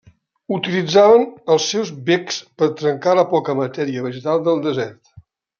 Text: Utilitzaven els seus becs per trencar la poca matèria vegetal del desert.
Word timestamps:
Utilitzaven 0.55 1.25
els 1.55 1.67
seus 1.73 1.91
becs 2.09 2.39
per 2.63 2.71
trencar 2.81 3.15
la 3.23 3.29
poca 3.37 3.59
matèria 3.63 4.11
vegetal 4.11 4.47
del 4.49 4.69
desert. 4.69 5.17